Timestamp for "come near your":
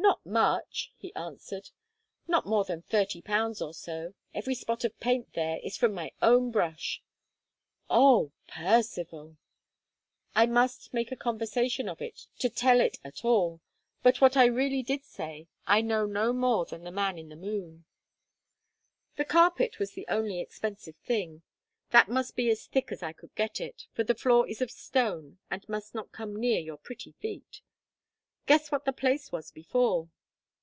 26.12-26.78